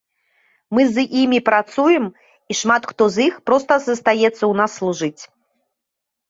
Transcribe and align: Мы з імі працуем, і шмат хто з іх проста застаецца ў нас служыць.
Мы 0.75 0.81
з 0.93 1.03
імі 1.23 1.39
працуем, 1.49 2.05
і 2.53 2.57
шмат 2.61 2.87
хто 2.93 3.03
з 3.17 3.27
іх 3.27 3.37
проста 3.51 3.79
застаецца 3.85 4.33
ў 4.33 4.53
нас 4.63 4.71
служыць. 4.81 5.21